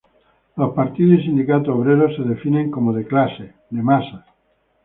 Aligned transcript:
Los 0.55 0.73
partidos 0.73 1.19
y 1.19 1.23
sindicatos 1.25 1.75
obreros 1.75 2.15
se 2.15 2.23
definen 2.23 2.71
como 2.71 2.91
"de 2.91 3.05
clase, 3.05 3.53
de 3.69 3.83
masas". 3.83 4.25